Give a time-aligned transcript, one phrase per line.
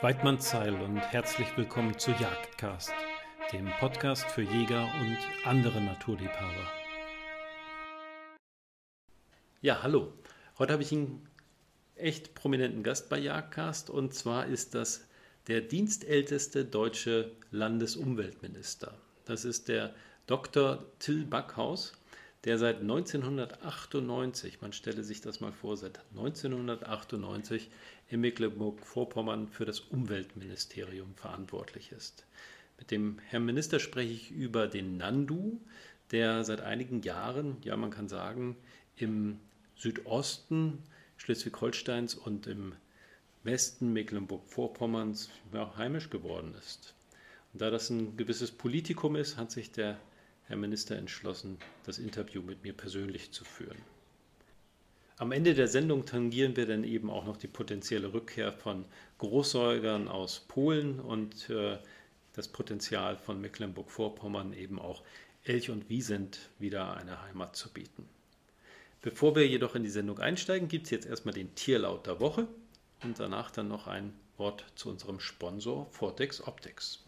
[0.00, 2.92] Weidmannszeil und herzlich willkommen zu Jagdcast,
[3.52, 6.70] dem Podcast für Jäger und andere Naturliebhaber.
[9.60, 10.12] Ja, hallo.
[10.56, 11.26] Heute habe ich einen
[11.96, 15.04] echt prominenten Gast bei Jagdcast und zwar ist das
[15.48, 18.94] der dienstälteste deutsche Landesumweltminister.
[19.24, 19.92] Das ist der
[20.28, 20.84] Dr.
[21.00, 21.92] Till Backhaus,
[22.44, 27.70] der seit 1998, man stelle sich das mal vor, seit 1998
[28.08, 32.26] in Mecklenburg-Vorpommern für das Umweltministerium verantwortlich ist.
[32.78, 35.60] Mit dem Herrn Minister spreche ich über den Nandu,
[36.12, 38.56] der seit einigen Jahren, ja man kann sagen,
[38.96, 39.40] im
[39.76, 40.78] Südosten
[41.16, 42.74] Schleswig-Holsteins und im
[43.42, 46.94] Westen Mecklenburg-Vorpommerns ja, heimisch geworden ist.
[47.52, 49.98] Und da das ein gewisses Politikum ist, hat sich der
[50.48, 53.76] Herr Minister entschlossen, das Interview mit mir persönlich zu führen.
[55.18, 58.86] Am Ende der Sendung tangieren wir dann eben auch noch die potenzielle Rückkehr von
[59.18, 61.76] Großsäugern aus Polen und äh,
[62.32, 65.02] das Potenzial von Mecklenburg-Vorpommern eben auch
[65.44, 68.08] Elch und Wiesent wieder eine Heimat zu bieten.
[69.02, 72.48] Bevor wir jedoch in die Sendung einsteigen, gibt es jetzt erstmal den Tierlaut der Woche
[73.02, 77.04] und danach dann noch ein Wort zu unserem Sponsor Vortex Optics.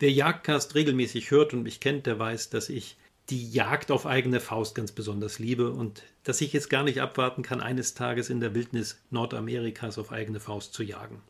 [0.00, 2.96] Wer Jagdcast regelmäßig hört und mich kennt, der weiß, dass ich
[3.28, 7.42] die Jagd auf eigene Faust ganz besonders liebe und dass ich jetzt gar nicht abwarten
[7.42, 11.20] kann, eines Tages in der Wildnis Nordamerikas auf eigene Faust zu jagen.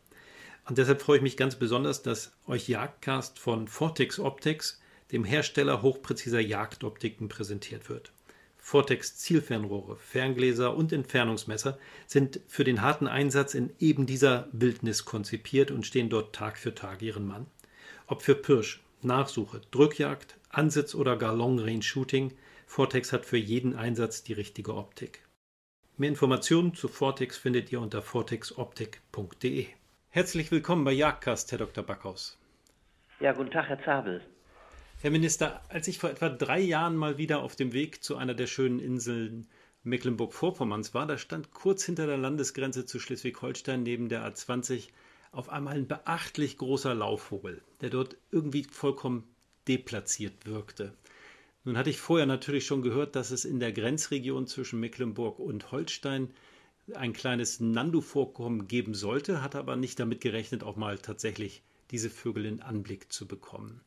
[0.69, 4.79] Und deshalb freue ich mich ganz besonders, dass euch Jagdcast von Vortex Optics,
[5.11, 8.13] dem Hersteller hochpräziser Jagdoptiken, präsentiert wird.
[8.57, 11.77] Vortex Zielfernrohre, Ferngläser und Entfernungsmesser
[12.07, 16.73] sind für den harten Einsatz in eben dieser Wildnis konzipiert und stehen dort Tag für
[16.73, 17.47] Tag ihren Mann.
[18.11, 22.33] Ob für Pirsch, Nachsuche, Drückjagd, Ansitz oder gar Long Range Shooting,
[22.67, 25.25] Vortex hat für jeden Einsatz die richtige Optik.
[25.95, 29.67] Mehr Informationen zu Vortex findet ihr unter vortexoptik.de.
[30.09, 31.85] Herzlich willkommen bei Jagdcast, Herr Dr.
[31.85, 32.37] Backhaus.
[33.21, 34.21] Ja, guten Tag, Herr Zabel.
[34.99, 38.33] Herr Minister, als ich vor etwa drei Jahren mal wieder auf dem Weg zu einer
[38.33, 39.47] der schönen Inseln
[39.83, 44.89] Mecklenburg-Vorpommerns war, da stand kurz hinter der Landesgrenze zu Schleswig-Holstein neben der A20
[45.31, 49.23] auf einmal ein beachtlich großer Laufvogel, der dort irgendwie vollkommen
[49.67, 50.93] deplatziert wirkte.
[51.63, 55.71] Nun hatte ich vorher natürlich schon gehört, dass es in der Grenzregion zwischen Mecklenburg und
[55.71, 56.33] Holstein
[56.93, 61.61] ein kleines Nandu-Vorkommen geben sollte, hatte aber nicht damit gerechnet, auch mal tatsächlich
[61.91, 63.81] diese Vögel in Anblick zu bekommen.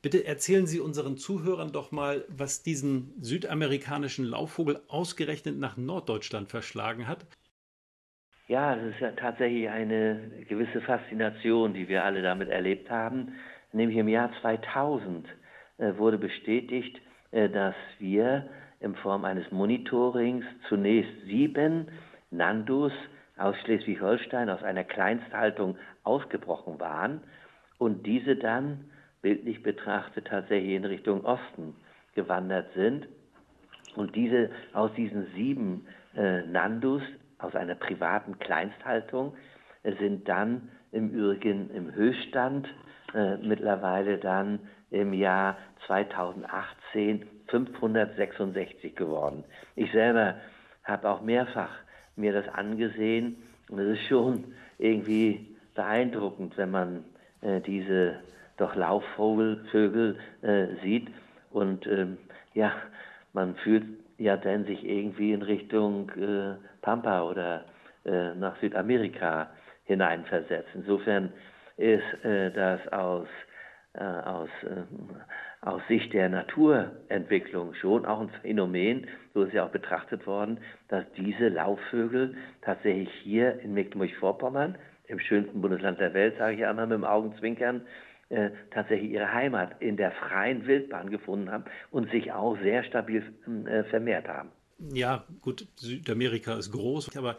[0.00, 7.06] Bitte erzählen Sie unseren Zuhörern doch mal, was diesen südamerikanischen Laufvogel ausgerechnet nach Norddeutschland verschlagen
[7.06, 7.26] hat
[8.48, 13.34] ja, es ist ja tatsächlich eine gewisse Faszination, die wir alle damit erlebt haben.
[13.72, 15.26] Nämlich im Jahr 2000
[15.76, 16.98] äh, wurde bestätigt,
[17.30, 18.48] äh, dass wir
[18.80, 21.88] in Form eines Monitorings zunächst sieben
[22.30, 22.92] Nandus
[23.36, 27.20] aus Schleswig-Holstein aus einer Kleinsthaltung ausgebrochen waren
[27.76, 28.84] und diese dann
[29.20, 31.76] bildlich betrachtet tatsächlich in Richtung Osten
[32.14, 33.08] gewandert sind
[33.94, 35.86] und diese aus diesen sieben
[36.16, 37.02] äh, Nandus
[37.38, 39.34] aus einer privaten Kleinsthaltung,
[39.98, 42.68] sind dann im Übrigen im Höchststand
[43.14, 44.60] äh, mittlerweile dann
[44.90, 45.56] im Jahr
[45.86, 49.44] 2018 566 geworden.
[49.74, 50.36] Ich selber
[50.84, 51.70] habe auch mehrfach
[52.16, 53.36] mir das angesehen
[53.70, 57.04] und es ist schon irgendwie beeindruckend, wenn man
[57.40, 58.20] äh, diese
[58.56, 61.08] doch Laufvögel äh, sieht
[61.50, 62.18] und ähm,
[62.54, 62.72] ja,
[63.32, 63.84] man fühlt
[64.18, 67.64] ja dann sich irgendwie in Richtung äh, Pampa oder
[68.04, 69.50] äh, nach Südamerika
[69.84, 70.68] hineinversetzt.
[70.74, 71.32] Insofern
[71.76, 73.28] ist äh, das aus,
[73.94, 79.70] äh, aus, äh, aus Sicht der Naturentwicklung schon auch ein Phänomen, so ist ja auch
[79.70, 80.58] betrachtet worden,
[80.88, 84.76] dass diese Laufvögel tatsächlich hier in Mecklenburg-Vorpommern,
[85.06, 87.82] im schönsten Bundesland der Welt, sage ich einmal mit dem Augenzwinkern,
[88.30, 93.22] äh, tatsächlich ihre Heimat in der freien Wildbahn gefunden haben und sich auch sehr stabil
[93.66, 94.50] äh, vermehrt haben.
[94.92, 97.36] Ja, gut, Südamerika ist groß, aber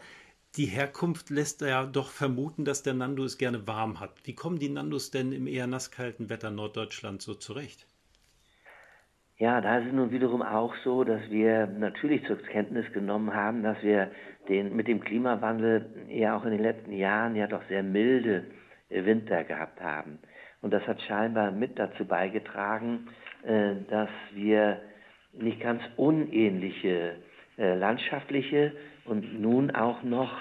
[0.56, 4.14] die Herkunft lässt ja doch vermuten, dass der Nando es gerne warm hat.
[4.24, 7.86] Wie kommen die Nandos denn im eher nasskalten Wetter Norddeutschland so zurecht?
[9.38, 13.62] Ja, da ist es nun wiederum auch so, dass wir natürlich zur Kenntnis genommen haben,
[13.62, 14.10] dass wir
[14.48, 18.44] den, mit dem Klimawandel ja auch in den letzten Jahren ja doch sehr milde
[18.90, 20.18] Winter gehabt haben.
[20.62, 23.08] Und das hat scheinbar mit dazu beigetragen,
[23.44, 24.80] äh, dass wir
[25.32, 27.16] nicht ganz unähnliche
[27.56, 28.72] äh, landschaftliche
[29.04, 30.32] und nun auch noch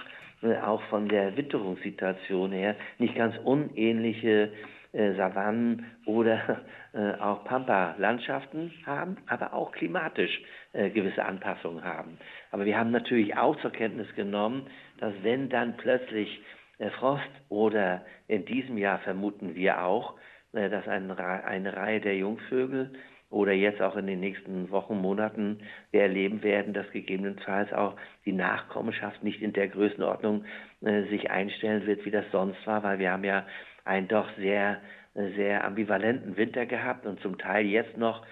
[0.64, 4.54] auch von der Witterungssituation her nicht ganz unähnliche
[4.92, 6.62] äh, Savannen oder
[6.94, 10.42] äh, auch Pampa-Landschaften haben, aber auch klimatisch
[10.74, 12.18] äh, gewisse Anpassungen haben.
[12.52, 14.66] Aber wir haben natürlich auch zur Kenntnis genommen,
[14.98, 20.16] dass wenn dann plötzlich äh, Frost oder in diesem Jahr vermuten wir auch,
[20.54, 22.92] äh, dass eine, Reihe der Jungvögel
[23.30, 25.60] oder jetzt auch in den nächsten Wochen, Monaten
[25.92, 27.96] wir erleben werden, dass gegebenenfalls auch
[28.26, 30.46] die Nachkommenschaft nicht in der Größenordnung
[30.82, 33.46] äh, sich einstellen wird, wie das sonst war, weil wir haben ja
[33.86, 34.82] einen doch sehr,
[35.14, 38.26] äh, sehr ambivalenten Winter gehabt und zum Teil jetzt noch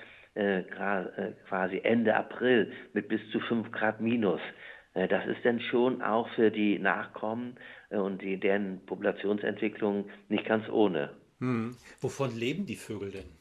[1.49, 4.39] quasi Ende April mit bis zu 5 Grad minus.
[4.93, 7.57] Das ist dann schon auch für die Nachkommen
[7.89, 11.11] und die, deren Populationsentwicklung nicht ganz ohne.
[11.39, 11.75] Hm.
[12.01, 13.37] Wovon leben die Vögel denn?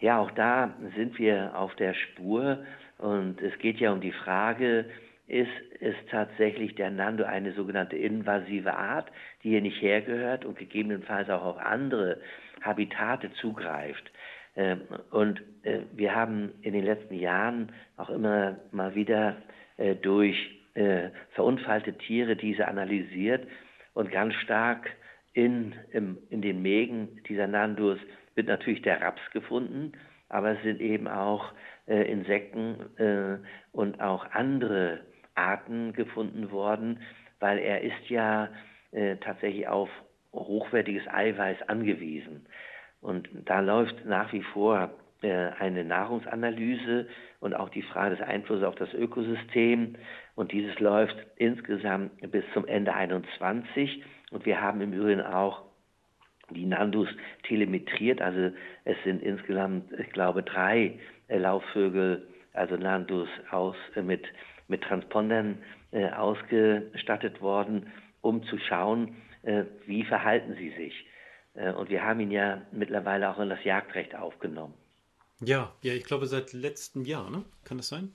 [0.00, 2.64] Ja, auch da sind wir auf der Spur
[2.98, 4.86] und es geht ja um die Frage,
[5.28, 5.48] ist
[5.80, 9.10] es tatsächlich der Nando eine sogenannte invasive Art,
[9.42, 12.18] die hier nicht hergehört und gegebenenfalls auch auf andere
[12.60, 14.10] Habitate zugreift.
[14.56, 19.36] Ähm, und äh, wir haben in den letzten Jahren auch immer mal wieder
[19.78, 20.36] äh, durch
[20.74, 23.46] äh, verunfallte Tiere diese analysiert
[23.94, 24.90] und ganz stark
[25.34, 27.98] in, in den Mägen dieser Nandus
[28.34, 29.92] wird natürlich der Raps gefunden,
[30.28, 31.52] aber es sind eben auch
[31.86, 33.38] äh, Insekten äh,
[33.72, 35.00] und auch andere
[35.34, 37.00] Arten gefunden worden,
[37.40, 38.48] weil er ist ja
[38.92, 39.88] äh, tatsächlich auf
[40.32, 42.46] hochwertiges Eiweiß angewiesen.
[43.00, 44.90] Und da läuft nach wie vor
[45.22, 47.06] eine Nahrungsanalyse
[47.40, 49.96] und auch die Frage des Einflusses auf das Ökosystem.
[50.34, 54.02] Und dieses läuft insgesamt bis zum Ende 21.
[54.32, 55.62] Und wir haben im Übrigen auch
[56.50, 57.08] die Nandus
[57.44, 58.20] telemetriert.
[58.20, 58.54] Also
[58.84, 60.98] es sind insgesamt, ich glaube, drei
[61.28, 64.24] äh, Laufvögel, also Nandus aus, äh, mit,
[64.68, 65.58] mit Transpondern
[65.92, 71.06] äh, ausgestattet worden, um zu schauen, äh, wie verhalten sie sich.
[71.54, 74.74] Äh, und wir haben ihn ja mittlerweile auch in das Jagdrecht aufgenommen.
[75.44, 77.42] Ja, ja, ich glaube seit letztem Jahr, ne?
[77.64, 78.12] Kann das sein?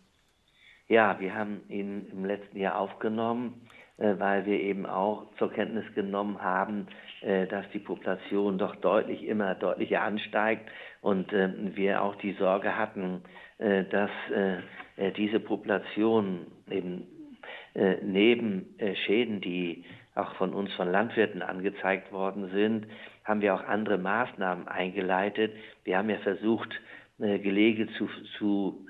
[0.87, 5.83] Ja, wir haben ihn im letzten Jahr aufgenommen, äh, weil wir eben auch zur Kenntnis
[5.93, 6.87] genommen haben,
[7.19, 10.69] äh, dass die Population doch deutlich immer deutlicher ansteigt
[11.01, 13.21] und äh, wir auch die Sorge hatten,
[13.57, 14.11] äh, dass
[15.15, 17.05] diese Population eben
[18.01, 18.75] neben
[19.05, 19.85] Schäden, die
[20.15, 22.87] auch von uns von Landwirten angezeigt worden sind,
[23.23, 25.53] haben wir auch andere Maßnahmen eingeleitet.
[25.83, 26.69] Wir haben ja versucht,
[27.19, 28.85] Gelege zu, zu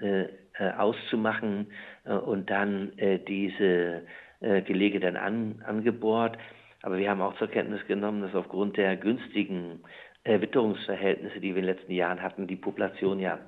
[0.77, 1.67] auszumachen
[2.03, 2.91] und dann
[3.27, 4.03] diese
[4.41, 6.37] Gelege dann an, angebohrt.
[6.81, 9.81] Aber wir haben auch zur Kenntnis genommen, dass aufgrund der günstigen
[10.27, 13.39] äh, Witterungsverhältnisse, die wir in den letzten Jahren hatten, die Population ja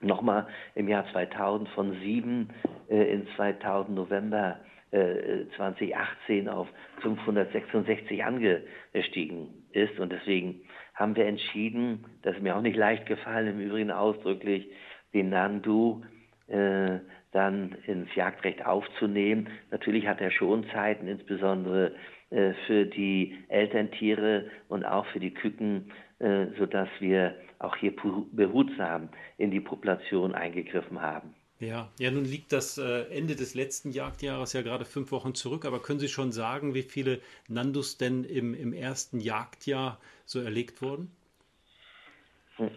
[0.00, 2.48] nochmal im Jahr 2000 von sieben
[2.88, 4.60] äh, in 2000 November
[4.92, 6.68] äh, 2018 auf
[7.02, 9.98] 566 angestiegen ist.
[9.98, 10.62] Und deswegen
[10.96, 14.68] haben wir entschieden, das ist mir auch nicht leicht gefallen, im Übrigen ausdrücklich,
[15.12, 16.02] den Nandu
[16.48, 16.98] äh,
[17.32, 19.48] dann ins Jagdrecht aufzunehmen.
[19.70, 21.94] Natürlich hat er schon Zeiten, insbesondere
[22.30, 27.94] äh, für die Elterntiere und auch für die Küken, äh, sodass wir auch hier
[28.32, 31.34] behutsam in die Population eingegriffen haben.
[31.58, 35.64] Ja, ja, nun liegt das äh, Ende des letzten Jagdjahres ja gerade fünf Wochen zurück,
[35.64, 40.82] aber können Sie schon sagen, wie viele Nandus denn im, im ersten Jagdjahr so erlegt
[40.82, 41.10] wurden?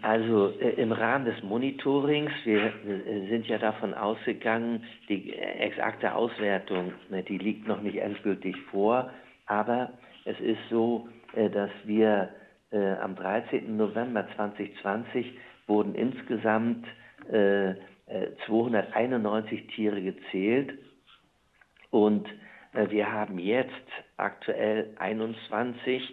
[0.02, 6.94] Also äh, im Rahmen des Monitorings, wir äh, sind ja davon ausgegangen, die exakte Auswertung,
[7.10, 9.12] ne, die liegt noch nicht endgültig vor,
[9.46, 9.92] aber
[10.24, 12.30] es ist so, dass wir
[12.72, 13.78] am 13.
[13.78, 15.34] November 2020
[15.66, 16.86] wurden insgesamt
[18.46, 20.74] 291 äh, Tiere gezählt
[21.92, 22.28] und
[22.72, 23.74] wir haben jetzt
[24.18, 26.04] aktuell 21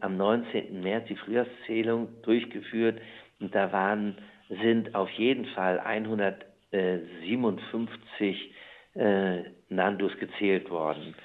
[0.00, 0.80] am 19.
[0.82, 3.00] März die Frühjahrszählung durchgeführt
[3.40, 8.54] und da waren, sind auf jeden Fall 157
[9.68, 11.16] Nandus gezählt worden.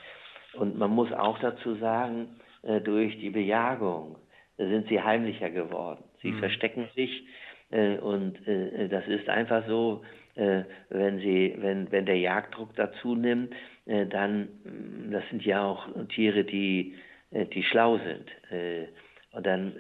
[0.53, 4.17] Und man muss auch dazu sagen, äh, durch die Bejagung
[4.57, 6.03] sind sie heimlicher geworden.
[6.21, 6.39] Sie mhm.
[6.39, 7.52] verstecken sich äh,
[8.01, 10.03] und äh, das ist einfach so,
[10.35, 13.53] wenn sie, wenn, wenn der Jagddruck dazu nimmt,
[13.85, 14.47] dann,
[15.11, 16.95] das sind ja auch Tiere, die,
[17.31, 18.89] die schlau sind.
[19.31, 19.73] Und dann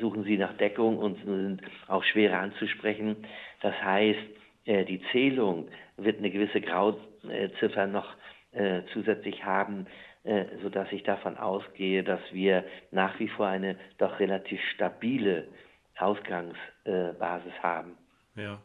[0.00, 3.16] suchen sie nach Deckung und sind auch schwerer anzusprechen.
[3.62, 4.20] Das heißt,
[4.66, 5.66] die Zählung
[5.96, 8.14] wird eine gewisse Grauziffer noch
[8.54, 9.86] äh, zusätzlich haben,
[10.22, 15.48] äh, sodass ich davon ausgehe, dass wir nach wie vor eine doch relativ stabile
[15.98, 17.96] Ausgangsbasis haben.
[18.36, 18.60] Ja,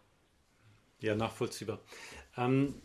[0.99, 1.79] ja, nachvollziehbar.
[2.37, 2.75] Ähm,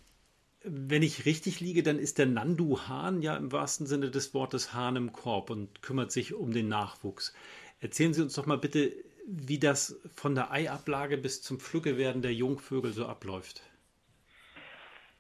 [0.63, 4.97] wenn ich richtig liege, dann ist der Nandu-Hahn ja im wahrsten Sinne des Wortes Hahn
[4.97, 7.35] im Korb und kümmert sich um den Nachwuchs.
[7.81, 8.93] Erzählen Sie uns doch mal bitte,
[9.27, 13.63] wie das von der Eiablage bis zum Pflückewerden der Jungvögel so abläuft.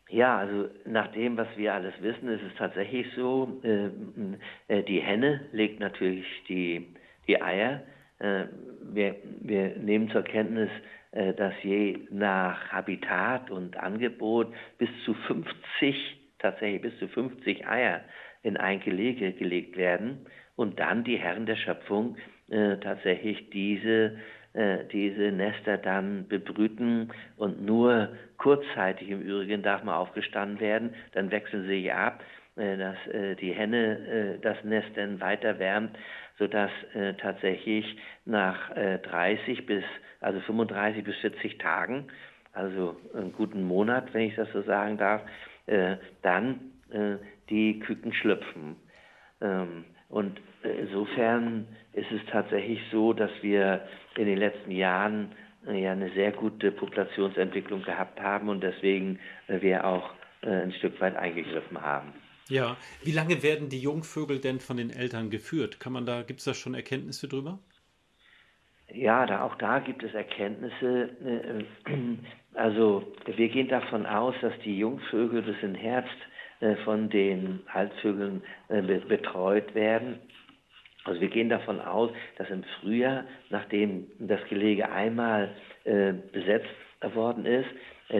[0.08, 3.88] Ja, also nach dem, was wir alles wissen, ist es tatsächlich so, äh,
[4.68, 6.94] äh, die Henne legt natürlich die,
[7.26, 7.82] die Eier.
[8.24, 8.46] Äh,
[8.92, 10.70] wir, wir nehmen zur Kenntnis,
[11.12, 15.94] äh, dass je nach Habitat und Angebot bis zu 50,
[16.38, 18.00] tatsächlich bis zu 50 Eier
[18.42, 20.26] in ein Gelege gelegt werden
[20.56, 22.16] und dann die Herren der Schöpfung
[22.50, 24.18] äh, tatsächlich diese,
[24.52, 31.30] äh, diese Nester dann bebrüten und nur kurzzeitig im Übrigen darf mal aufgestanden werden, dann
[31.30, 32.22] wechseln sie sich ab,
[32.56, 32.96] dass
[33.40, 35.98] die Henne das Nest dann weiter wärmt,
[36.38, 36.70] sodass
[37.18, 39.84] tatsächlich nach 30 bis
[40.24, 42.06] also 35 bis 40 Tagen,
[42.52, 45.22] also einen guten Monat, wenn ich das so sagen darf,
[45.66, 47.16] äh, dann äh,
[47.50, 48.76] die Küken schlüpfen.
[49.40, 53.86] Ähm, und insofern ist es tatsächlich so, dass wir
[54.16, 55.32] in den letzten Jahren
[55.66, 60.10] äh, ja eine sehr gute Populationsentwicklung gehabt haben und deswegen äh, wir auch
[60.42, 62.12] äh, ein Stück weit eingegriffen haben.
[62.48, 65.80] Ja, wie lange werden die Jungvögel denn von den Eltern geführt?
[65.80, 67.58] Kann man da, gibt es da schon Erkenntnisse drüber?
[68.92, 71.10] Ja, da, auch da gibt es Erkenntnisse.
[71.24, 71.94] Äh,
[72.54, 76.16] also wir gehen davon aus, dass die Jungvögel bis im Herbst
[76.60, 80.18] äh, von den Altvögeln äh, betreut werden.
[81.04, 86.64] Also wir gehen davon aus, dass im Frühjahr, nachdem das Gelege einmal besetzt
[87.14, 87.68] worden ist,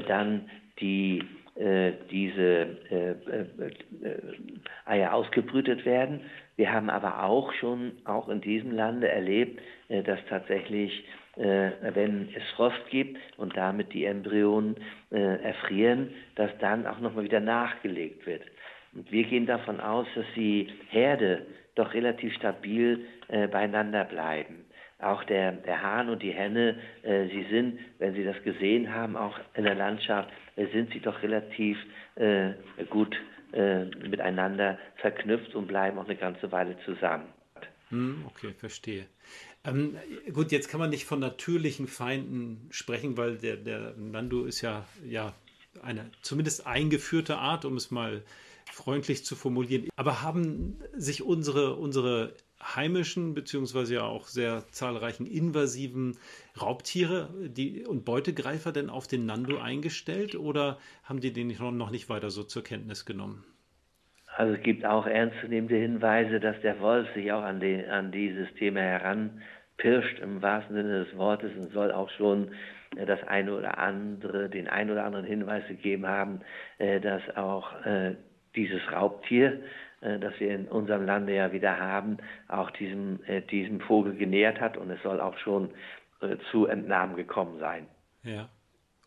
[0.07, 0.50] dann
[0.81, 1.23] die
[1.56, 2.76] diese
[4.87, 6.20] Eier ausgebrütet werden.
[6.56, 11.04] Wir haben aber auch schon, auch in diesem Lande erlebt, äh, dass tatsächlich,
[11.37, 14.76] äh, wenn es Frost gibt und damit die Embryonen
[15.11, 18.42] äh, erfrieren, dass dann auch nochmal wieder nachgelegt wird.
[18.94, 23.00] Und wir gehen davon aus, dass die Herde doch relativ stabil
[23.50, 24.64] beieinander bleiben.
[24.98, 29.16] Auch der, der Hahn und die Henne, äh, sie sind, wenn Sie das gesehen haben,
[29.16, 31.78] auch in der Landschaft, äh, sind sie doch relativ
[32.16, 32.52] äh,
[32.90, 33.16] gut
[34.02, 37.26] miteinander verknüpft und bleiben auch eine ganze Weile zusammen.
[37.90, 39.06] Hm, okay, verstehe.
[39.64, 39.96] Ähm,
[40.32, 44.84] gut, jetzt kann man nicht von natürlichen Feinden sprechen, weil der, der Nando ist ja,
[45.06, 45.34] ja
[45.82, 48.24] eine zumindest eingeführte Art, um es mal
[48.72, 49.88] freundlich zu formulieren.
[49.96, 52.34] Aber haben sich unsere, unsere
[52.64, 56.16] heimischen beziehungsweise ja auch sehr zahlreichen invasiven
[56.61, 62.09] Raubtiere die, und Beutegreifer denn auf den Nando eingestellt oder haben die den noch nicht
[62.09, 63.44] weiter so zur Kenntnis genommen?
[64.37, 68.52] Also es gibt auch ernstzunehmende Hinweise, dass der Wolf sich auch an, die, an dieses
[68.54, 72.50] Thema heranpirscht im wahrsten Sinne des Wortes und soll auch schon
[72.97, 76.40] äh, das eine oder andere, den ein oder anderen Hinweis gegeben haben,
[76.78, 78.16] äh, dass auch äh,
[78.56, 79.61] dieses Raubtier,
[80.20, 82.18] das wir in unserem Lande ja wieder haben,
[82.49, 83.20] auch diesem,
[83.50, 85.70] diesem Vogel genähert hat und es soll auch schon
[86.50, 87.87] zu Entnahmen gekommen sein.
[88.23, 88.49] Ja.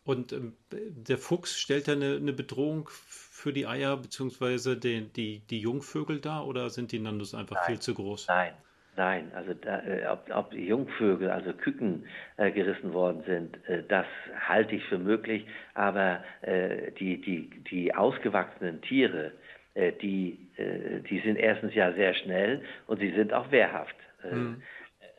[0.08, 4.76] Und ähm, der Fuchs stellt da eine, eine Bedrohung für die Eier bzw.
[4.76, 8.26] Die, die, die Jungvögel da oder sind die Nandos einfach nein, viel zu groß?
[8.28, 8.54] Nein,
[8.96, 9.30] nein.
[9.34, 12.06] Also da, äh, ob, ob die Jungvögel, also Küken
[12.38, 14.06] äh, gerissen worden sind, äh, das
[14.48, 15.44] halte ich für möglich.
[15.74, 19.30] Aber äh, die, die, die ausgewachsenen Tiere, äh,
[20.02, 23.96] die, äh, die sind erstens ja sehr schnell und sie sind auch wehrhaft.
[24.22, 24.62] Hm.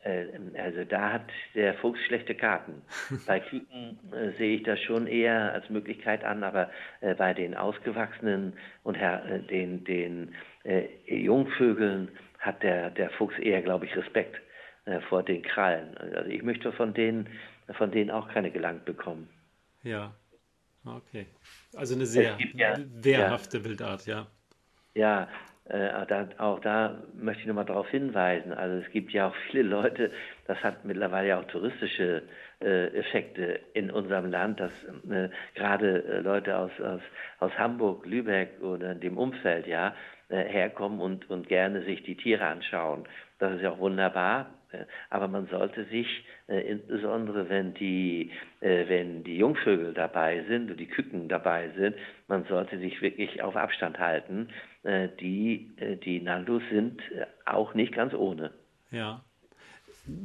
[0.02, 0.26] Äh,
[0.58, 2.82] also da hat der Fuchs schlechte Karten.
[3.26, 7.54] Bei Küken äh, sehe ich das schon eher als Möglichkeit an, aber äh, bei den
[7.54, 14.40] ausgewachsenen und äh, den, den äh, Jungvögeln hat der, der Fuchs eher, glaube ich, Respekt
[14.86, 15.96] äh, vor den Krallen.
[15.98, 17.28] Also ich möchte von denen,
[17.72, 19.28] von denen auch keine gelangt bekommen.
[19.82, 20.14] Ja,
[20.84, 21.26] okay.
[21.74, 24.26] Also eine sehr ja, wehrhafte ja, Wildart, ja.
[25.00, 25.28] Ja,
[25.64, 28.52] äh, da, auch da möchte ich nochmal darauf hinweisen.
[28.52, 30.10] Also es gibt ja auch viele Leute,
[30.46, 32.22] das hat mittlerweile ja auch touristische
[32.60, 34.72] äh, Effekte in unserem Land, dass
[35.08, 37.00] äh, gerade äh, Leute aus, aus,
[37.38, 39.94] aus Hamburg, Lübeck oder dem Umfeld ja
[40.28, 43.04] äh, herkommen und, und gerne sich die Tiere anschauen.
[43.38, 44.50] Das ist ja auch wunderbar.
[44.72, 50.70] Äh, aber man sollte sich, äh, insbesondere wenn die, äh, wenn die Jungvögel dabei sind
[50.70, 51.96] und die Küken dabei sind,
[52.28, 54.48] man sollte sich wirklich auf Abstand halten.
[54.82, 58.52] Äh, die, äh, die Nandus sind äh, auch nicht ganz ohne.
[58.90, 59.22] Ja.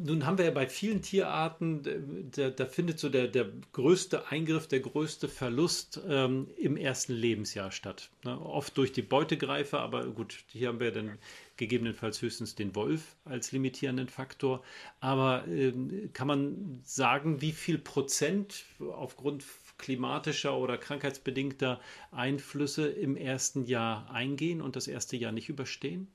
[0.03, 4.67] Nun haben wir ja bei vielen Tierarten, da, da findet so der, der größte Eingriff,
[4.67, 8.09] der größte Verlust ähm, im ersten Lebensjahr statt.
[8.23, 8.39] Ne?
[8.39, 11.17] Oft durch die Beutegreifer, aber gut, hier haben wir dann
[11.57, 14.63] gegebenenfalls höchstens den Wolf als limitierenden Faktor.
[14.99, 19.43] Aber ähm, kann man sagen, wie viel Prozent aufgrund
[19.77, 21.79] klimatischer oder krankheitsbedingter
[22.11, 26.07] Einflüsse im ersten Jahr eingehen und das erste Jahr nicht überstehen?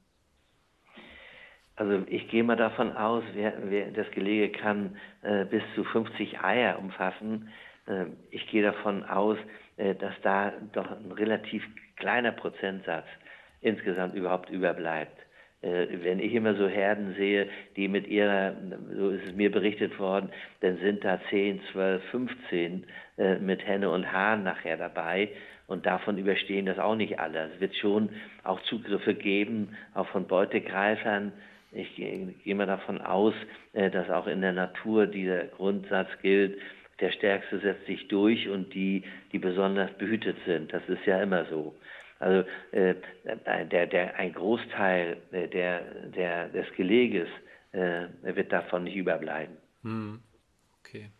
[1.80, 6.38] Also ich gehe mal davon aus, wer, wer das Gelege kann äh, bis zu 50
[6.44, 7.48] Eier umfassen.
[7.86, 9.38] Äh, ich gehe davon aus,
[9.78, 11.64] äh, dass da doch ein relativ
[11.96, 13.06] kleiner Prozentsatz
[13.62, 15.16] insgesamt überhaupt überbleibt.
[15.62, 18.52] Äh, wenn ich immer so Herden sehe, die mit ihrer,
[18.94, 20.28] so ist es mir berichtet worden,
[20.60, 22.86] dann sind da 10, 12, 15
[23.40, 25.30] mit Henne und Hahn nachher dabei.
[25.66, 27.50] Und davon überstehen das auch nicht alle.
[27.54, 28.10] Es wird schon
[28.44, 31.32] auch Zugriffe geben, auch von Beutegreifern.
[31.72, 33.34] Ich gehe mal davon aus,
[33.72, 36.58] äh, dass auch in der Natur dieser Grundsatz gilt,
[37.00, 40.72] der Stärkste setzt sich durch und die, die besonders behütet sind.
[40.72, 41.74] Das ist ja immer so.
[42.18, 42.94] Also äh,
[43.70, 47.28] der, der, ein Großteil äh, der, der, des Geleges
[47.72, 49.56] äh, wird davon nicht überbleiben.
[49.82, 50.20] Hm.
[50.80, 51.10] Okay.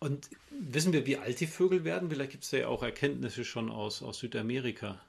[0.00, 2.10] Und wissen wir, wie alt die Vögel werden?
[2.10, 5.00] Vielleicht gibt es ja auch Erkenntnisse schon aus, aus Südamerika.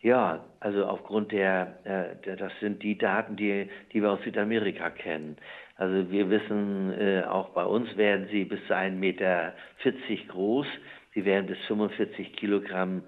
[0.00, 4.90] Ja, also aufgrund der, äh, der, das sind die Daten, die, die wir aus Südamerika
[4.90, 5.36] kennen.
[5.76, 9.54] Also wir wissen, äh, auch bei uns werden sie bis zu 1,40 Meter
[10.28, 10.66] groß.
[11.14, 13.02] Sie werden bis 45 Kilogramm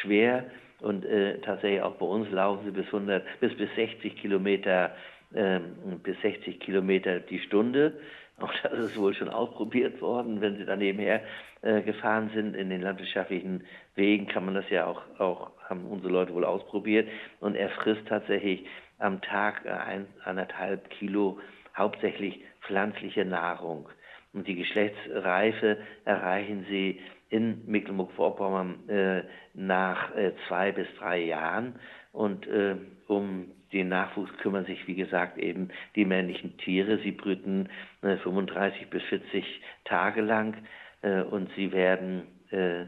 [0.00, 0.44] schwer
[0.80, 4.94] und äh, tatsächlich auch bei uns laufen sie bis 100, bis bis 60 Kilometer,
[5.34, 5.58] äh,
[6.04, 7.94] bis 60 Kilometer die Stunde.
[8.38, 11.22] Auch das ist wohl schon ausprobiert worden, wenn sie dann nebenher
[11.62, 13.64] äh, gefahren sind in den landwirtschaftlichen
[13.94, 17.08] Wegen, kann man das ja auch, auch haben unsere Leute wohl ausprobiert.
[17.40, 18.66] Und er frisst tatsächlich
[18.98, 21.38] am Tag äh, ein, anderthalb Kilo
[21.74, 23.88] hauptsächlich pflanzliche Nahrung.
[24.34, 27.00] Und die Geschlechtsreife erreichen sie
[27.30, 29.22] in Mecklenburg-Vorpommern äh,
[29.54, 31.76] nach äh, zwei bis drei Jahren.
[32.12, 32.76] Und äh,
[33.08, 36.98] um den Nachwuchs kümmern sich, wie gesagt, eben die männlichen Tiere.
[37.02, 37.68] Sie brüten
[38.00, 39.44] 35 äh, bis 40
[39.84, 40.56] Tage lang
[41.02, 42.86] äh, und sie werden, äh,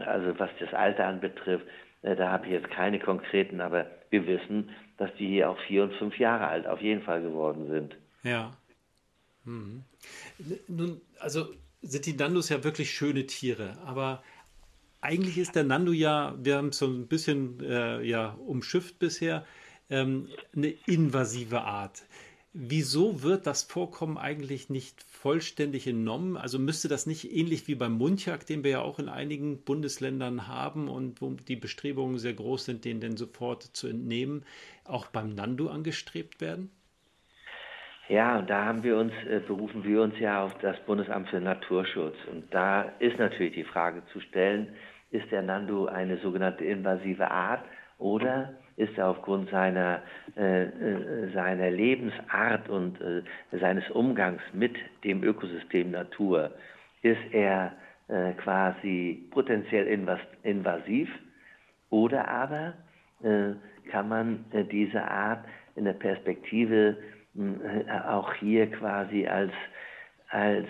[0.00, 1.66] also was das Alter anbetrifft,
[2.02, 5.94] da habe ich jetzt keine konkreten, aber wir wissen, dass die hier auch vier und
[5.94, 7.96] fünf Jahre alt auf jeden Fall geworden sind.
[8.22, 8.52] Ja.
[9.44, 9.84] Hm.
[10.68, 11.46] Nun, also
[11.80, 14.22] sind die Nandus ja wirklich schöne Tiere, aber
[15.00, 19.44] eigentlich ist der Nando ja, wir haben es so ein bisschen äh, ja, umschifft bisher,
[19.90, 22.02] ähm, eine invasive Art.
[22.56, 26.36] Wieso wird das Vorkommen eigentlich nicht vollständig entnommen?
[26.36, 30.46] Also müsste das nicht ähnlich wie beim Mundjagd, den wir ja auch in einigen Bundesländern
[30.46, 34.44] haben und wo die Bestrebungen sehr groß sind, den denn sofort zu entnehmen,
[34.84, 36.70] auch beim Nando angestrebt werden?
[38.08, 42.16] Ja, und da wir uns, äh, berufen wir uns ja auf das Bundesamt für Naturschutz.
[42.30, 44.76] Und da ist natürlich die Frage zu stellen,
[45.10, 47.64] ist der Nando eine sogenannte invasive Art
[47.98, 50.02] oder ist er aufgrund seiner,
[50.36, 56.50] äh, äh, seiner Lebensart und äh, seines Umgangs mit dem Ökosystem Natur,
[57.02, 57.72] ist er
[58.08, 59.86] äh, quasi potenziell
[60.42, 61.08] invasiv
[61.90, 62.74] oder aber
[63.22, 63.52] äh,
[63.90, 65.44] kann man äh, diese Art
[65.76, 66.96] in der Perspektive
[68.06, 69.52] auch hier quasi als,
[70.28, 70.68] als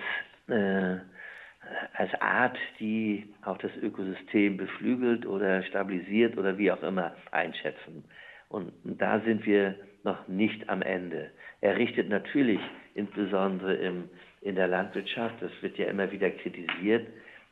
[1.94, 8.04] als Art, die auch das Ökosystem beflügelt oder stabilisiert oder wie auch immer einschätzen.
[8.48, 9.74] Und da sind wir
[10.04, 11.30] noch nicht am Ende.
[11.60, 12.60] Er richtet natürlich
[12.94, 14.08] insbesondere im,
[14.42, 17.08] in der Landwirtschaft, das wird ja immer wieder kritisiert,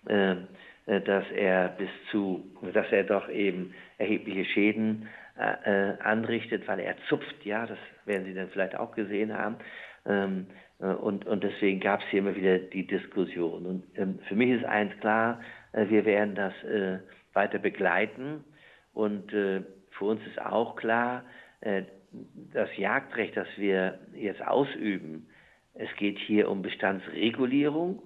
[0.06, 0.32] äh,
[0.86, 6.80] äh dass er bis zu, dass er doch eben erhebliche Schäden äh, äh, anrichtet, weil
[6.80, 9.56] er zupft, ja, das werden Sie dann vielleicht auch gesehen haben.
[10.04, 13.66] Ähm, äh, und, und deswegen gab es hier immer wieder die Diskussion.
[13.66, 15.40] Und ähm, für mich ist eins klar,
[15.72, 16.98] äh, wir werden das äh,
[17.32, 18.44] weiter begleiten.
[18.92, 21.24] Und äh, für uns ist auch klar,
[21.60, 21.84] äh,
[22.52, 25.28] das Jagdrecht, das wir jetzt ausüben,
[25.74, 28.02] es geht hier um Bestandsregulierung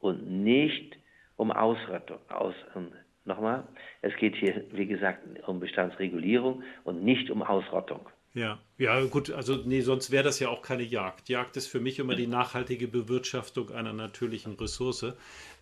[0.00, 0.98] und nicht
[1.36, 2.18] um Ausrottung.
[2.28, 2.88] Aus, um,
[3.24, 3.66] nochmal,
[4.02, 8.08] es geht hier, wie gesagt, um Bestandsregulierung und nicht um Ausrottung.
[8.38, 11.28] Ja, ja, gut, also nee, sonst wäre das ja auch keine Jagd.
[11.28, 15.12] Jagd ist für mich immer die nachhaltige Bewirtschaftung einer natürlichen Ressource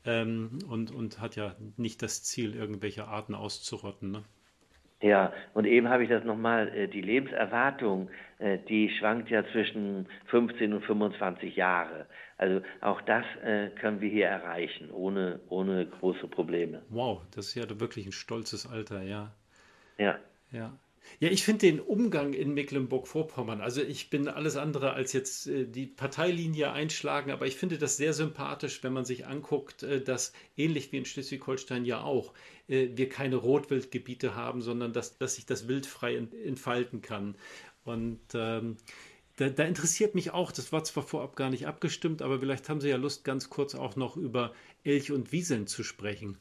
[0.04, 4.10] ähm, und, und hat ja nicht das Ziel, irgendwelche Arten auszurotten.
[4.10, 4.24] Ne?
[5.00, 8.10] Ja, und eben habe ich das nochmal, äh, die Lebenserwartung,
[8.40, 12.04] äh, die schwankt ja zwischen 15 und 25 Jahre.
[12.36, 16.82] Also auch das äh, können wir hier erreichen, ohne, ohne große Probleme.
[16.90, 19.32] Wow, das ist ja wirklich ein stolzes Alter, ja.
[19.96, 20.18] Ja.
[20.52, 20.78] Ja.
[21.19, 25.66] Ja, ich finde den Umgang in Mecklenburg-Vorpommern, also ich bin alles andere als jetzt äh,
[25.66, 30.33] die Parteilinie einschlagen, aber ich finde das sehr sympathisch, wenn man sich anguckt, äh, dass
[30.57, 32.35] ähnlich wie in Schleswig-Holstein ja auch
[32.69, 37.37] äh, wir keine Rotwildgebiete haben, sondern dass, dass sich das Wild frei entfalten kann.
[37.85, 38.77] Und ähm,
[39.37, 42.81] da, da, interessiert mich auch, das war zwar vorab gar nicht abgestimmt, aber vielleicht haben
[42.81, 46.38] Sie ja Lust, ganz kurz auch noch über Elch und Wiesen zu sprechen.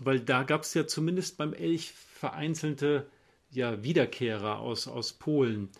[0.00, 3.06] Weil da gab es ja zumindest beim Elch vereinzelte
[3.50, 5.70] ja, Wiederkehrer aus, aus Polen.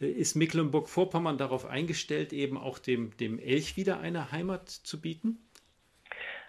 [0.00, 5.38] Äh, ist Mecklenburg-Vorpommern darauf eingestellt, eben auch dem, dem Elch wieder eine Heimat zu bieten?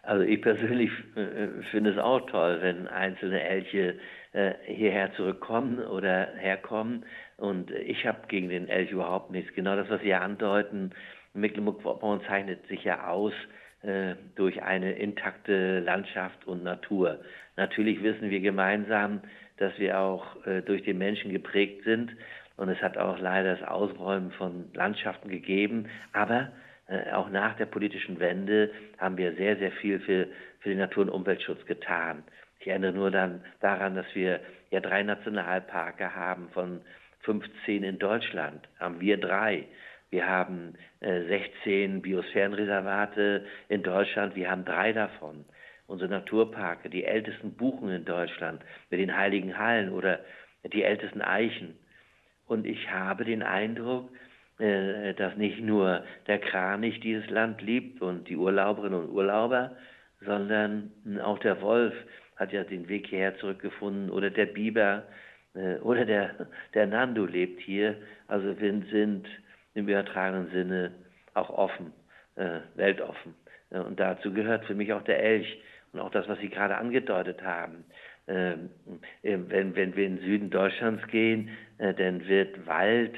[0.04, 4.00] Also ich persönlich äh, finde es auch toll, wenn einzelne Elche
[4.32, 7.06] äh, hierher zurückkommen oder herkommen.
[7.38, 9.54] Und ich habe gegen den Elch überhaupt nichts.
[9.54, 10.92] Genau das, was Sie andeuten,
[11.34, 13.34] Mecklenburg-Vorpommern zeichnet sich ja aus
[13.82, 17.20] äh, durch eine intakte Landschaft und Natur.
[17.56, 19.22] Natürlich wissen wir gemeinsam,
[19.60, 22.16] dass wir auch äh, durch den Menschen geprägt sind.
[22.58, 25.88] Und es hat auch leider das Ausräumen von Landschaften gegeben.
[26.14, 26.52] Aber
[26.88, 30.28] äh, auch nach der politischen Wende haben wir sehr, sehr viel für,
[30.60, 32.24] für den Natur- und Umweltschutz getan.
[32.60, 34.42] Ich erinnere nur dann daran, dass wir
[34.72, 36.82] ja drei Nationalparke haben von
[37.22, 39.66] 15 in Deutschland, haben wir drei.
[40.10, 45.46] Wir haben äh, 16 Biosphärenreservate in Deutschland, wir haben drei davon.
[45.90, 50.20] Unsere Naturparke, die ältesten Buchen in Deutschland mit den heiligen Hallen oder
[50.72, 51.76] die ältesten Eichen.
[52.46, 54.08] Und ich habe den Eindruck,
[54.60, 59.76] äh, dass nicht nur der Kranich dieses Land liebt und die Urlauberinnen und Urlauber,
[60.22, 60.92] sondern
[61.24, 61.96] auch der Wolf
[62.36, 65.06] hat ja den Weg hierher zurückgefunden oder der Biber
[65.56, 67.96] äh, oder der, der Nando lebt hier.
[68.28, 69.28] Also wir sind
[69.74, 70.92] im übertragenen Sinne
[71.34, 71.94] auch offen,
[72.36, 73.34] äh, weltoffen.
[73.72, 75.60] Und dazu gehört für mich auch der Elch
[75.94, 77.86] und auch das, was Sie gerade angedeutet haben.
[78.28, 78.70] Ähm,
[79.24, 83.16] wenn, wenn wir in den Süden Deutschlands gehen, dann wird Wald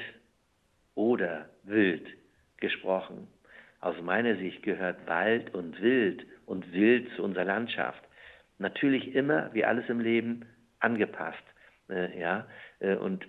[0.94, 2.06] oder wild
[2.58, 3.28] gesprochen.
[3.80, 8.02] Aus meiner Sicht gehört Wald und Wild und Wild zu unserer Landschaft.
[8.58, 10.46] Natürlich immer, wie alles im Leben,
[10.78, 11.42] angepasst.
[11.90, 12.46] Äh, ja?
[12.78, 13.26] Äh, und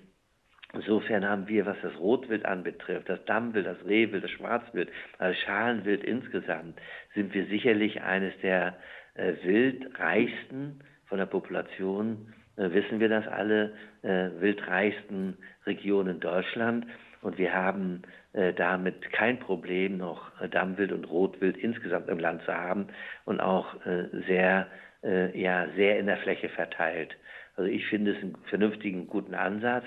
[0.73, 6.03] insofern haben wir, was das Rotwild anbetrifft, das Dammwild, das Rehwild, das Schwarzwild, das Schalenwild
[6.03, 6.79] insgesamt,
[7.15, 8.77] sind wir sicherlich eines der
[9.15, 16.85] äh, wildreichsten von der Population, äh, wissen wir das alle, äh, wildreichsten Regionen Deutschland.
[17.21, 18.01] Und wir haben
[18.33, 22.87] äh, damit kein Problem, noch Dammwild und Rotwild insgesamt im Land zu haben
[23.25, 24.67] und auch äh, sehr,
[25.03, 27.15] äh, ja, sehr in der Fläche verteilt.
[27.55, 29.85] Also ich finde es einen vernünftigen, guten Ansatz.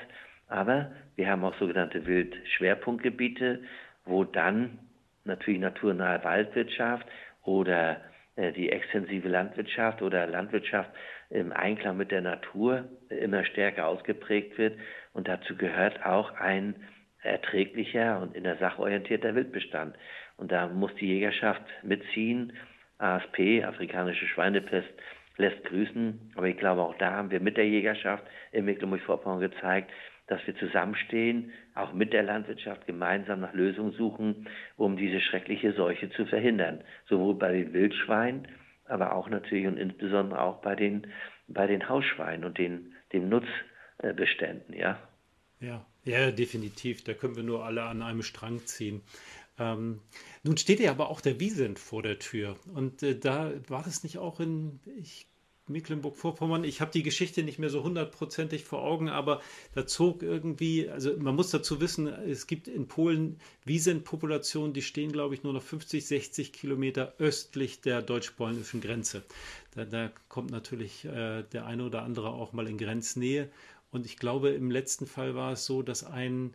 [0.49, 3.61] Aber wir haben auch sogenannte Wildschwerpunktgebiete,
[4.05, 4.79] wo dann
[5.25, 7.07] natürlich naturnahe Waldwirtschaft
[7.43, 8.01] oder
[8.37, 10.91] die extensive Landwirtschaft oder Landwirtschaft
[11.31, 14.79] im Einklang mit der Natur immer stärker ausgeprägt wird.
[15.13, 16.75] Und dazu gehört auch ein
[17.23, 19.97] erträglicher und in der Sache orientierter Wildbestand.
[20.37, 22.53] Und da muss die Jägerschaft mitziehen.
[22.99, 24.89] ASP, afrikanische Schweinepest,
[25.37, 26.33] lässt grüßen.
[26.35, 29.91] Aber ich glaube, auch da haben wir mit der Jägerschaft in Mecklenburg-Vorpommern gezeigt,
[30.27, 36.11] dass wir zusammenstehen, auch mit der Landwirtschaft gemeinsam nach Lösungen suchen, um diese schreckliche Seuche
[36.11, 36.83] zu verhindern.
[37.09, 38.49] Sowohl bei den Wildschweinen,
[38.87, 41.07] aber auch natürlich und insbesondere auch bei den,
[41.49, 44.99] bei den Hausschweinen und den, den Nutzbeständen, ja.
[45.61, 47.05] Ja, ja, definitiv.
[47.05, 49.03] Da können wir nur alle an einem Strang ziehen.
[49.59, 50.01] Ähm,
[50.43, 52.57] nun steht ja aber auch der Wiesent vor der Tür.
[52.75, 54.81] Und äh, da war das nicht auch in
[55.69, 56.65] Mecklenburg-Vorpommern.
[56.65, 59.41] Ich habe die Geschichte nicht mehr so hundertprozentig vor Augen, aber
[59.75, 65.13] da zog irgendwie, also man muss dazu wissen, es gibt in Polen Wiesent-Populationen, die stehen,
[65.13, 69.25] glaube ich, nur noch 50, 60 Kilometer östlich der deutsch-polnischen Grenze.
[69.75, 73.51] Da, da, kommt natürlich äh, der eine oder andere auch mal in Grenznähe.
[73.91, 76.55] Und ich glaube, im letzten Fall war es so, dass ein,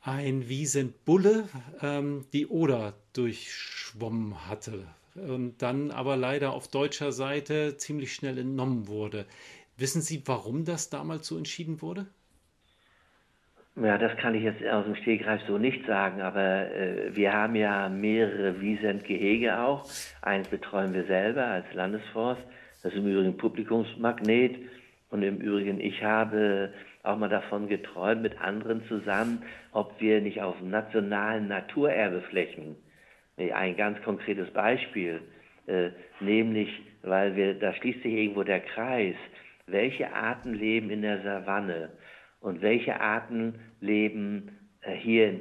[0.00, 1.48] ein Wiesenbulle
[1.82, 4.86] ähm, die Oder durchschwommen hatte
[5.18, 9.26] und dann aber leider auf deutscher Seite ziemlich schnell entnommen wurde.
[9.76, 12.06] Wissen Sie, warum das damals so entschieden wurde?
[13.76, 17.54] Ja, das kann ich jetzt aus dem Stegreif so nicht sagen, aber äh, wir haben
[17.54, 19.86] ja mehrere Wiesentgehege auch.
[20.22, 22.40] Eins betreuen wir selber als Landesforst.
[22.82, 24.56] Das ist im Übrigen Publikumsmagnet.
[25.10, 30.40] Und im Übrigen, ich habe auch mal davon geträumt, mit anderen zusammen, ob wir nicht
[30.42, 32.76] auf nationalen Naturerbeflächen,
[33.36, 35.20] ein ganz konkretes Beispiel,
[35.66, 36.68] äh, nämlich,
[37.02, 39.16] weil wir, da schließt sich irgendwo der Kreis,
[39.66, 41.90] welche Arten leben in der Savanne
[42.40, 45.40] und welche Arten leben äh, hier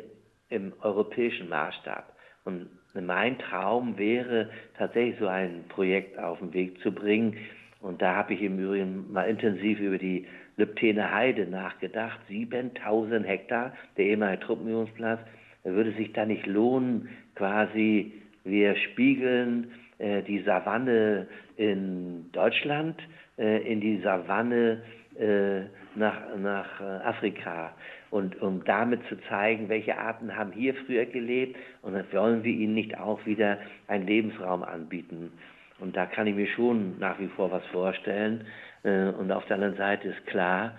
[0.50, 2.16] im europäischen Maßstab.
[2.44, 7.38] Und mein Traum wäre tatsächlich so ein Projekt auf den Weg zu bringen,
[7.86, 10.26] und da habe ich im Übrigen mal intensiv über die
[10.58, 12.20] Lübtener Heide nachgedacht.
[12.28, 15.20] 7000 Hektar, der ehemalige Truppenübungsplatz.
[15.66, 23.02] Würde sich da nicht lohnen, quasi, wir spiegeln äh, die Savanne in Deutschland
[23.38, 24.82] äh, in die Savanne
[25.20, 25.62] äh,
[25.96, 27.74] nach, nach äh, Afrika.
[28.12, 32.54] und um damit zu zeigen, welche Arten haben hier früher gelebt und dann wollen wir
[32.54, 35.32] ihnen nicht auch wieder einen Lebensraum anbieten.
[35.80, 38.46] Und da kann ich mir schon nach wie vor was vorstellen.
[38.84, 40.74] Äh, und auf der anderen Seite ist klar,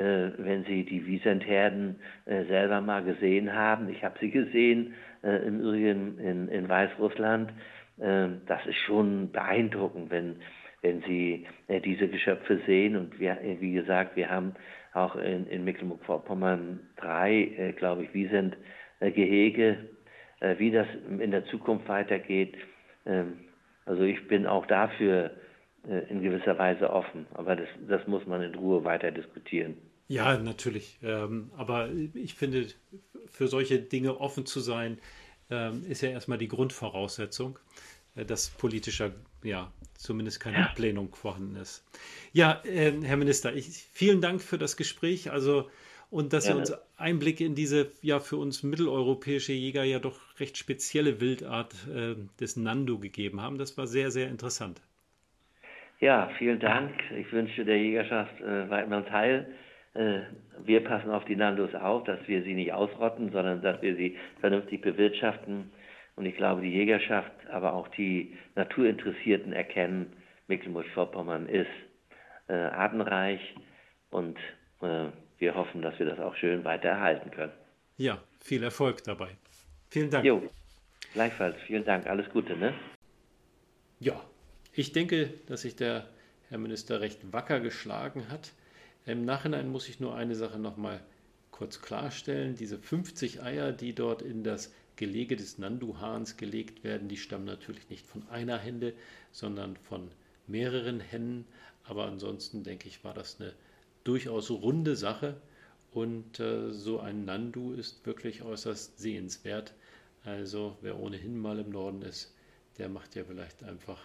[0.00, 5.60] äh, wenn Sie die Wiesentherden äh, selber mal gesehen haben, ich habe sie gesehen, im
[5.60, 7.52] Übrigen in, in Weißrussland,
[7.98, 10.36] das ist schon beeindruckend, wenn,
[10.80, 11.46] wenn Sie
[11.84, 12.96] diese Geschöpfe sehen.
[12.96, 14.54] Und wir, wie gesagt, wir haben
[14.94, 19.90] auch in, in Mecklenburg-Vorpommern drei, glaube ich, Wiesent-Gehege.
[20.56, 20.86] Wie das
[21.18, 22.56] in der Zukunft weitergeht,
[23.04, 23.40] ähm,
[23.84, 25.32] also ich bin auch dafür
[25.88, 29.76] äh, in gewisser Weise offen, aber das, das muss man in Ruhe weiter diskutieren.
[30.10, 30.98] Ja, natürlich.
[31.04, 32.66] Ähm, aber ich finde,
[33.30, 34.98] für solche Dinge offen zu sein,
[35.52, 37.60] ähm, ist ja erstmal die Grundvoraussetzung,
[38.16, 39.12] äh, dass politischer,
[39.44, 40.64] ja, zumindest keine ja.
[40.64, 41.86] Ablehnung vorhanden ist.
[42.32, 45.30] Ja, äh, Herr Minister, ich, vielen Dank für das Gespräch.
[45.30, 45.70] Also,
[46.10, 50.18] und dass ja, Sie uns Einblicke in diese ja für uns mitteleuropäische Jäger ja doch
[50.40, 53.58] recht spezielle Wildart äh, des Nando gegeben haben.
[53.58, 54.82] Das war sehr, sehr interessant.
[56.00, 56.94] Ja, vielen Dank.
[57.16, 59.54] Ich wünsche der Jägerschaft äh, Weidmanns Heil.
[59.94, 60.20] Äh,
[60.64, 64.16] wir passen auf die Nandos auf, dass wir sie nicht ausrotten, sondern dass wir sie
[64.40, 65.70] vernünftig bewirtschaften.
[66.16, 70.12] Und ich glaube, die Jägerschaft, aber auch die Naturinteressierten erkennen,
[70.48, 71.70] Mecklenburg-Vorpommern ist
[72.48, 73.40] äh, artenreich
[74.10, 74.36] und
[74.82, 75.06] äh,
[75.38, 77.52] wir hoffen, dass wir das auch schön weiter erhalten können.
[77.96, 79.30] Ja, viel Erfolg dabei.
[79.88, 80.24] Vielen Dank.
[80.24, 80.42] Jo,
[81.14, 81.56] gleichfalls.
[81.66, 82.06] Vielen Dank.
[82.06, 82.74] Alles Gute, ne?
[83.98, 84.20] Ja,
[84.74, 86.06] ich denke, dass sich der
[86.48, 88.52] Herr Minister recht wacker geschlagen hat.
[89.10, 91.00] Im Nachhinein muss ich nur eine Sache noch mal
[91.50, 92.54] kurz klarstellen.
[92.54, 97.88] Diese 50 Eier, die dort in das Gelege des Nandu-Hahns gelegt werden, die stammen natürlich
[97.88, 98.92] nicht von einer Henne,
[99.32, 100.08] sondern von
[100.46, 101.44] mehreren Hennen.
[101.82, 103.52] Aber ansonsten denke ich, war das eine
[104.04, 105.40] durchaus runde Sache
[105.90, 109.74] und äh, so ein Nandu ist wirklich äußerst sehenswert.
[110.24, 112.32] Also wer ohnehin mal im Norden ist,
[112.78, 113.98] der macht ja vielleicht einfach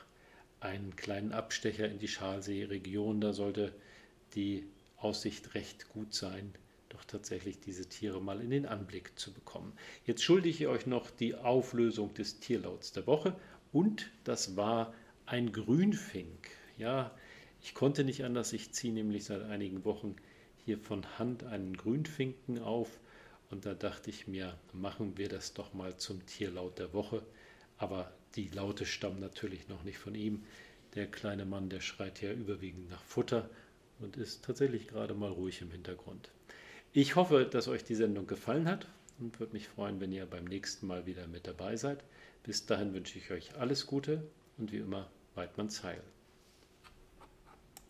[0.61, 3.21] einen kleinen Abstecher in die Schalsee-Region.
[3.21, 3.71] Da sollte
[4.33, 4.65] die
[4.97, 6.53] Aussicht recht gut sein,
[6.89, 9.73] doch tatsächlich diese Tiere mal in den Anblick zu bekommen.
[10.05, 13.35] Jetzt schulde ich euch noch die Auflösung des Tierlauts der Woche
[13.71, 14.93] und das war
[15.25, 16.49] ein Grünfink.
[16.77, 17.11] Ja,
[17.61, 20.15] ich konnte nicht anders, ich ziehe nämlich seit einigen Wochen
[20.65, 22.99] hier von Hand einen Grünfinken auf
[23.49, 27.23] und da dachte ich mir, machen wir das doch mal zum Tierlaut der Woche.
[27.77, 30.43] Aber die Laute stammen natürlich noch nicht von ihm.
[30.95, 33.49] Der kleine Mann, der schreit ja überwiegend nach Futter
[33.99, 36.29] und ist tatsächlich gerade mal ruhig im Hintergrund.
[36.93, 38.87] Ich hoffe, dass euch die Sendung gefallen hat
[39.19, 42.03] und würde mich freuen, wenn ihr beim nächsten Mal wieder mit dabei seid.
[42.43, 44.23] Bis dahin wünsche ich euch alles Gute
[44.57, 46.01] und wie immer, Weidmanns Heil.